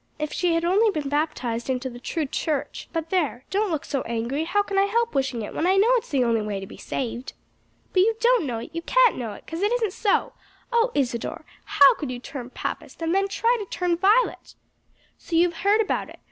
"If 0.17 0.33
she 0.33 0.55
had 0.55 0.65
only 0.65 0.89
been 0.89 1.09
baptized 1.09 1.69
into 1.69 1.87
the 1.87 1.99
true 1.99 2.25
church. 2.25 2.89
But 2.91 3.11
there, 3.11 3.45
don't 3.51 3.69
look 3.69 3.85
so 3.85 4.01
angry! 4.01 4.45
how 4.45 4.63
can 4.63 4.79
I 4.79 4.85
help 4.85 5.13
wishing 5.13 5.43
it 5.43 5.53
when 5.53 5.67
I 5.67 5.75
know 5.75 5.91
it's 5.91 6.09
the 6.09 6.23
only 6.23 6.41
way 6.41 6.59
to 6.59 6.65
be 6.65 6.75
saved?" 6.75 7.33
"But 7.93 7.99
you 8.01 8.15
don't 8.19 8.47
know 8.47 8.57
it! 8.57 8.71
you 8.73 8.81
can't 8.81 9.15
know 9.19 9.33
it, 9.33 9.45
because 9.45 9.61
it 9.61 9.71
isn't 9.73 9.93
so. 9.93 10.33
O 10.73 10.91
Isadore, 10.95 11.45
how 11.65 11.93
could 11.93 12.09
you 12.09 12.17
turn 12.17 12.49
Papist 12.49 13.03
and 13.03 13.13
then 13.13 13.27
try 13.27 13.55
to 13.59 13.65
turn 13.67 13.95
Violet?" 13.95 14.55
"So 15.19 15.35
you've 15.35 15.57
heard 15.57 15.81
about 15.81 16.09
it? 16.09 16.17